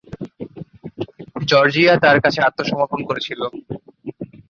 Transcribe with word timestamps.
Georgia 1.43 1.93
তার 2.03 2.17
কাছে 2.23 2.39
আত্মসমর্পণ 2.41 2.99
করেছিল। 3.03 3.41